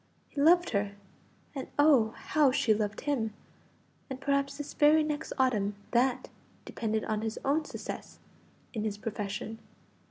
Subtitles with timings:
[0.29, 0.93] He loved her;
[1.53, 3.35] and oh, how she loved him!
[4.09, 5.91] and perhaps this very next autumn but
[6.23, 6.29] that
[6.65, 8.17] depended on his own success
[8.73, 9.59] in his profession.